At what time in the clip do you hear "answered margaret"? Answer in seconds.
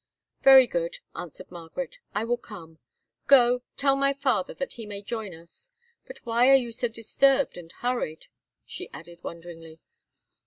1.15-1.99